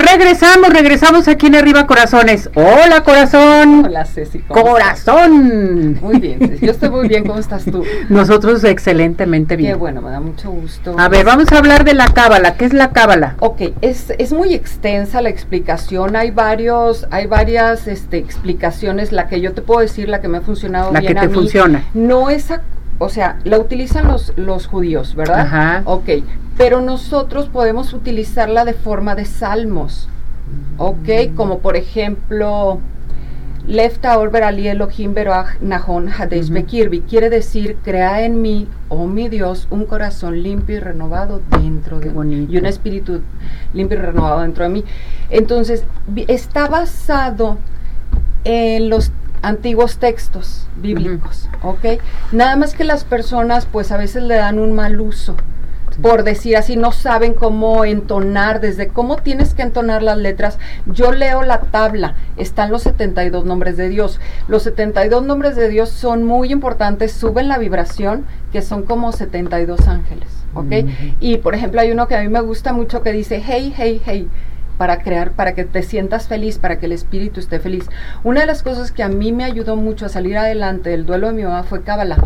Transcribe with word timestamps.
Pues 0.00 0.12
regresamos, 0.12 0.70
regresamos 0.70 1.28
aquí 1.28 1.48
en 1.48 1.56
Arriba 1.56 1.86
Corazones. 1.86 2.48
Hola, 2.54 3.02
corazón. 3.04 3.84
Hola, 3.84 4.06
Ceci. 4.06 4.38
¿cómo 4.38 4.62
Corazón. 4.62 5.88
estás? 5.90 6.02
Muy 6.02 6.18
bien, 6.18 6.38
Ceci. 6.38 6.64
Yo 6.64 6.72
estoy 6.72 6.88
muy 6.88 7.06
bien. 7.06 7.26
¿Cómo 7.26 7.38
estás 7.38 7.66
tú? 7.66 7.84
Nosotros 8.08 8.64
excelentemente 8.64 9.56
bien. 9.56 9.72
Qué 9.72 9.76
bueno, 9.78 10.00
me 10.00 10.10
da 10.10 10.20
mucho 10.20 10.50
gusto. 10.50 10.94
A 10.98 11.08
ver, 11.10 11.26
vamos 11.26 11.52
a 11.52 11.58
hablar 11.58 11.84
de 11.84 11.92
la 11.92 12.06
cábala. 12.08 12.54
¿Qué 12.54 12.64
es 12.64 12.72
la 12.72 12.92
cábala? 12.92 13.36
Ok, 13.40 13.60
es, 13.82 14.14
es 14.16 14.32
muy 14.32 14.54
extensa 14.54 15.20
la 15.20 15.28
explicación. 15.28 16.16
Hay 16.16 16.30
varios, 16.30 17.06
hay 17.10 17.26
varias 17.26 17.86
este, 17.86 18.16
explicaciones. 18.16 19.12
La 19.12 19.28
que 19.28 19.42
yo 19.42 19.52
te 19.52 19.60
puedo 19.60 19.80
decir, 19.80 20.08
la 20.08 20.22
que 20.22 20.28
me 20.28 20.38
ha 20.38 20.40
funcionado 20.40 20.92
La 20.92 21.00
bien 21.00 21.12
que 21.12 21.18
a 21.18 21.22
te 21.22 21.28
mí, 21.28 21.34
funciona. 21.34 21.84
No 21.92 22.30
es, 22.30 22.50
a- 22.50 22.62
o 23.00 23.08
sea, 23.08 23.38
la 23.44 23.58
utilizan 23.58 24.06
los, 24.06 24.34
los 24.36 24.66
judíos, 24.66 25.14
¿verdad? 25.14 25.40
Ajá. 25.40 25.82
Ok, 25.86 26.10
pero 26.58 26.82
nosotros 26.82 27.48
podemos 27.48 27.94
utilizarla 27.94 28.66
de 28.66 28.74
forma 28.74 29.14
de 29.14 29.24
salmos. 29.24 30.06
Ok, 30.76 31.08
como 31.34 31.60
por 31.60 31.76
ejemplo, 31.76 32.78
Lefta 33.66 34.18
Orber 34.18 34.44
Ali 34.44 34.68
Elohim 34.68 35.14
Beroach 35.14 35.60
Nahon 35.60 36.08
Hadesh. 36.08 36.50
Bekirbi 36.50 37.00
quiere 37.00 37.30
decir, 37.30 37.78
crea 37.82 38.22
en 38.22 38.42
mí, 38.42 38.68
oh 38.90 39.06
mi 39.06 39.30
Dios, 39.30 39.66
un 39.70 39.86
corazón 39.86 40.42
limpio 40.42 40.76
y 40.76 40.80
renovado 40.80 41.40
dentro 41.50 42.00
Qué 42.00 42.10
de 42.10 42.24
mí. 42.24 42.48
Y 42.50 42.58
un 42.58 42.66
espíritu 42.66 43.22
limpio 43.72 43.98
y 43.98 44.02
renovado 44.02 44.42
dentro 44.42 44.64
de 44.64 44.70
mí. 44.70 44.84
Entonces, 45.30 45.84
está 46.28 46.68
basado 46.68 47.56
en 48.44 48.90
los 48.90 49.12
antiguos 49.42 49.98
textos 49.98 50.66
bíblicos, 50.76 51.48
¿ok? 51.62 52.00
Nada 52.32 52.56
más 52.56 52.74
que 52.74 52.84
las 52.84 53.04
personas 53.04 53.66
pues 53.66 53.92
a 53.92 53.96
veces 53.96 54.22
le 54.22 54.36
dan 54.36 54.58
un 54.58 54.74
mal 54.74 55.00
uso, 55.00 55.36
por 56.02 56.22
decir 56.22 56.56
así, 56.56 56.76
no 56.76 56.92
saben 56.92 57.34
cómo 57.34 57.84
entonar, 57.84 58.60
desde 58.60 58.88
cómo 58.88 59.16
tienes 59.16 59.54
que 59.54 59.62
entonar 59.62 60.02
las 60.02 60.16
letras. 60.16 60.58
Yo 60.86 61.12
leo 61.12 61.42
la 61.42 61.60
tabla, 61.60 62.14
están 62.36 62.70
los 62.70 62.84
72 62.84 63.44
nombres 63.44 63.76
de 63.76 63.88
Dios. 63.88 64.20
Los 64.48 64.62
72 64.62 65.22
nombres 65.22 65.56
de 65.56 65.68
Dios 65.68 65.90
son 65.90 66.24
muy 66.24 66.52
importantes, 66.52 67.12
suben 67.12 67.48
la 67.48 67.58
vibración, 67.58 68.24
que 68.52 68.62
son 68.62 68.84
como 68.84 69.12
72 69.12 69.88
ángeles, 69.88 70.28
¿ok? 70.54 70.72
Y 71.20 71.38
por 71.38 71.54
ejemplo 71.54 71.80
hay 71.80 71.90
uno 71.90 72.08
que 72.08 72.16
a 72.16 72.22
mí 72.22 72.28
me 72.28 72.40
gusta 72.40 72.72
mucho 72.72 73.02
que 73.02 73.12
dice, 73.12 73.42
hey, 73.44 73.74
hey, 73.76 74.00
hey, 74.04 74.28
para 74.80 75.02
crear, 75.02 75.32
para 75.32 75.54
que 75.54 75.64
te 75.64 75.82
sientas 75.82 76.26
feliz, 76.26 76.56
para 76.56 76.78
que 76.78 76.86
el 76.86 76.92
espíritu 76.92 77.38
esté 77.38 77.60
feliz. 77.60 77.84
Una 78.24 78.40
de 78.40 78.46
las 78.46 78.62
cosas 78.62 78.92
que 78.92 79.02
a 79.02 79.10
mí 79.10 79.30
me 79.30 79.44
ayudó 79.44 79.76
mucho 79.76 80.06
a 80.06 80.08
salir 80.08 80.38
adelante 80.38 80.88
del 80.88 81.04
duelo 81.04 81.26
de 81.26 81.34
mi 81.34 81.42
mamá 81.42 81.64
fue 81.64 81.82
Cábala. 81.82 82.16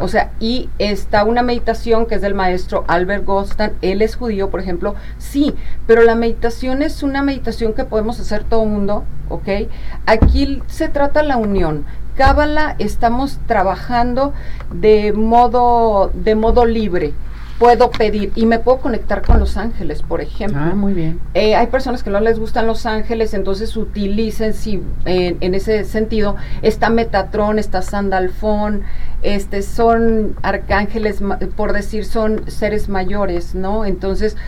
O 0.00 0.08
sea, 0.08 0.30
y 0.40 0.70
está 0.78 1.24
una 1.24 1.42
meditación 1.42 2.06
que 2.06 2.14
es 2.14 2.22
del 2.22 2.32
maestro 2.32 2.86
Albert 2.88 3.26
Goldstein, 3.26 3.72
él 3.82 4.00
es 4.00 4.16
judío, 4.16 4.48
por 4.48 4.60
ejemplo, 4.60 4.94
sí, 5.18 5.54
pero 5.86 6.02
la 6.02 6.14
meditación 6.14 6.80
es 6.80 7.02
una 7.02 7.22
meditación 7.22 7.74
que 7.74 7.84
podemos 7.84 8.18
hacer 8.18 8.44
todo 8.44 8.62
el 8.62 8.70
mundo, 8.70 9.04
¿ok? 9.28 9.68
Aquí 10.06 10.62
se 10.68 10.88
trata 10.88 11.22
la 11.22 11.36
unión. 11.36 11.84
Cábala 12.16 12.76
estamos 12.78 13.40
trabajando 13.46 14.32
de 14.72 15.12
modo, 15.12 16.10
de 16.14 16.34
modo 16.34 16.64
libre. 16.64 17.12
Puedo 17.60 17.90
pedir 17.90 18.32
y 18.34 18.46
me 18.46 18.58
puedo 18.58 18.78
conectar 18.78 19.20
con 19.20 19.38
los 19.38 19.58
ángeles, 19.58 20.02
por 20.02 20.22
ejemplo. 20.22 20.58
Ah, 20.58 20.74
muy 20.74 20.94
bien. 20.94 21.20
Eh, 21.34 21.54
hay 21.54 21.66
personas 21.66 22.02
que 22.02 22.08
no 22.08 22.18
les 22.18 22.38
gustan 22.38 22.66
los 22.66 22.86
ángeles, 22.86 23.34
entonces 23.34 23.76
utilicen 23.76 24.54
sí, 24.54 24.82
en, 25.04 25.36
en 25.42 25.54
ese 25.54 25.84
sentido. 25.84 26.36
Está 26.62 26.88
Metatron, 26.88 27.58
está 27.58 27.82
Sandalfón, 27.82 28.84
este, 29.20 29.60
son 29.60 30.36
arcángeles, 30.40 31.22
por 31.54 31.74
decir, 31.74 32.06
son 32.06 32.50
seres 32.50 32.88
mayores, 32.88 33.54
¿no? 33.54 33.84
Entonces, 33.84 34.38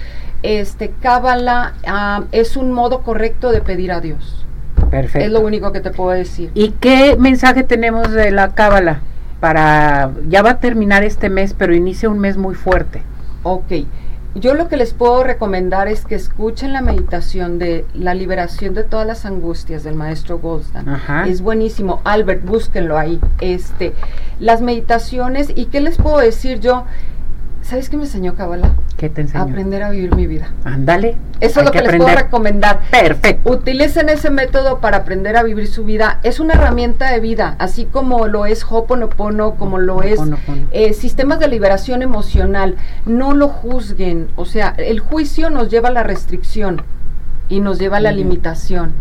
este, 0.42 0.90
Cábala 1.02 1.74
ah, 1.86 2.24
es 2.32 2.56
un 2.56 2.72
modo 2.72 3.02
correcto 3.02 3.52
de 3.52 3.60
pedir 3.60 3.92
a 3.92 4.00
Dios. 4.00 4.46
Perfecto. 4.90 5.26
Es 5.26 5.30
lo 5.30 5.40
único 5.40 5.70
que 5.70 5.80
te 5.80 5.90
puedo 5.90 6.10
decir. 6.10 6.50
¿Y 6.54 6.70
qué 6.70 7.16
mensaje 7.18 7.62
tenemos 7.62 8.10
de 8.10 8.30
la 8.30 8.54
cábala? 8.54 9.02
Para, 9.42 10.12
ya 10.28 10.40
va 10.40 10.50
a 10.50 10.60
terminar 10.60 11.02
este 11.02 11.28
mes, 11.28 11.52
pero 11.52 11.74
inicia 11.74 12.08
un 12.08 12.20
mes 12.20 12.36
muy 12.36 12.54
fuerte. 12.54 13.02
Ok. 13.42 13.72
Yo 14.36 14.54
lo 14.54 14.68
que 14.68 14.76
les 14.76 14.94
puedo 14.94 15.24
recomendar 15.24 15.88
es 15.88 16.04
que 16.04 16.14
escuchen 16.14 16.72
la 16.72 16.80
meditación 16.80 17.58
de 17.58 17.84
la 17.92 18.14
liberación 18.14 18.72
de 18.72 18.84
todas 18.84 19.04
las 19.04 19.26
angustias 19.26 19.82
del 19.82 19.96
maestro 19.96 20.38
Goldstein. 20.38 20.88
Ajá. 20.88 21.26
Es 21.26 21.40
buenísimo. 21.42 22.02
Albert, 22.04 22.44
búsquenlo 22.44 22.96
ahí. 22.96 23.18
Este, 23.40 23.94
las 24.38 24.62
meditaciones 24.62 25.52
y 25.56 25.64
qué 25.64 25.80
les 25.80 25.96
puedo 25.96 26.18
decir 26.18 26.60
yo. 26.60 26.84
¿Sabes 27.72 27.88
qué 27.88 27.96
me 27.96 28.02
enseñó 28.02 28.34
Kabbalah? 28.34 28.74
¿Qué 28.98 29.08
te 29.08 29.22
enseñó? 29.22 29.44
Aprender 29.44 29.82
a 29.82 29.88
vivir 29.88 30.14
mi 30.14 30.26
vida. 30.26 30.52
Ándale. 30.62 31.16
Eso 31.40 31.60
es 31.60 31.64
lo 31.64 31.72
que, 31.72 31.80
les 31.80 31.96
puedo 31.96 32.14
recomendar. 32.14 32.80
Perfecto. 32.90 33.50
Utilicen 33.50 34.10
ese 34.10 34.28
método 34.28 34.80
para 34.80 34.98
aprender 34.98 35.38
a 35.38 35.42
vivir 35.42 35.66
su 35.66 35.82
vida. 35.82 36.20
Es 36.22 36.38
una 36.38 36.52
herramienta 36.52 37.10
de 37.10 37.20
vida, 37.20 37.56
así 37.58 37.86
como 37.86 38.26
lo 38.26 38.44
es 38.44 38.62
Hoponopono, 38.68 39.54
como 39.54 39.78
lo 39.78 40.02
es 40.02 40.20
eh, 40.70 40.92
sistemas 40.92 41.40
de 41.40 41.48
liberación 41.48 42.02
emocional. 42.02 42.76
No 43.06 43.32
lo 43.32 43.48
juzguen. 43.48 44.28
O 44.36 44.44
sea, 44.44 44.74
el 44.76 45.00
juicio 45.00 45.48
nos 45.48 45.70
lleva 45.70 45.88
a 45.88 45.92
la 45.92 46.02
restricción 46.02 46.82
y 47.48 47.60
nos 47.60 47.78
lleva 47.78 47.96
a 47.96 48.00
la 48.00 48.12
limitación. 48.12 48.92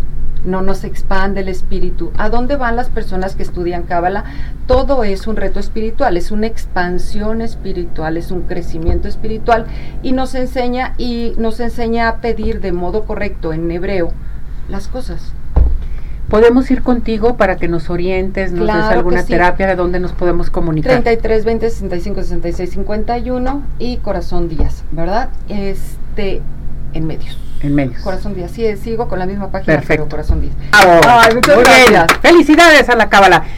No 0.46 0.62
nos 0.62 0.84
expande 0.84 1.42
el 1.42 1.50
espíritu. 1.50 2.12
¿A 2.18 2.30
dónde 2.30 2.56
van 2.56 2.76
las 2.76 2.90
personas 2.90 3.36
que 3.36 3.44
estudian 3.44 3.84
Cábala? 3.84 4.24
Todo 4.68 5.04
es 5.04 5.28
un 5.28 5.36
reto 5.36 5.60
espiritual, 5.60 6.18
es 6.18 6.32
una 6.32 6.48
expansión 6.48 7.42
espiritual, 7.42 8.18
es 8.18 8.32
un 8.32 8.42
crecimiento 8.42 9.08
espiritual 9.08 9.66
y 10.02 10.14
nos 10.14 10.36
enseña 10.36 10.94
y 10.98 11.34
nos 11.38 11.60
enseña 11.60 12.08
a 12.08 12.18
pedir 12.18 12.62
de 12.62 12.72
modo 12.72 13.06
correcto 13.06 13.54
en 13.54 13.70
hebreo 13.70 14.12
las 14.70 14.88
cosas. 14.88 15.34
Podemos 16.30 16.72
ir 16.72 16.82
contigo 16.82 17.36
para 17.36 17.58
que 17.58 17.68
nos 17.68 17.90
orientes, 17.90 18.54
nos 18.54 18.66
des 18.66 18.74
Claro 18.76 18.88
que 18.90 18.96
alguna 18.96 19.22
sí. 19.24 19.34
terapia 19.34 19.68
de 19.68 19.76
donde 19.76 20.00
nos 20.00 20.14
podemos 20.14 20.50
comunicar. 20.50 20.94
33 20.94 21.44
20 21.44 21.70
65 21.70 22.22
66 22.22 22.70
51 22.72 23.64
y 23.80 23.98
Corazón 23.98 24.48
Díaz, 24.48 24.86
¿verdad? 24.92 25.28
Este 25.50 26.42
en 26.94 27.08
medios. 27.08 27.38
En 27.62 27.76
medios. 27.76 28.02
Corazón 28.02 28.34
Díaz, 28.34 28.52
sí, 28.52 28.66
sigo 28.78 29.08
con 29.08 29.20
la 29.20 29.26
misma 29.26 29.50
página, 29.52 29.76
Perfecto. 29.76 30.06
pero 30.06 30.10
Corazón 30.10 30.42
Díaz. 30.42 30.54
Bravo. 30.72 31.02
Ay, 31.08 31.36
muchas 31.36 31.60
gracias. 31.60 32.08
Felicidades 32.22 32.90
a 32.90 32.96
la 32.96 33.10
cábala. 33.10 33.44